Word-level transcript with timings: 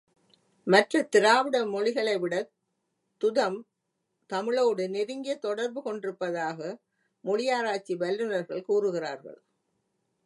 மற்ற 0.67 1.01
திராவிட 1.03 1.57
மொழிகளைவிடத் 1.65 2.49
துதம் 3.21 3.59
தமிழோடு 4.29 4.89
நெருங்கிய 4.89 5.35
தொடர்பு 5.37 5.81
கொண்டிருப்பதாக 5.81 6.59
மொழியாராய்ச்சி 7.23 7.95
வல்லுநர்கள் 7.95 8.61
கூறுகிறார்கள். 8.61 9.39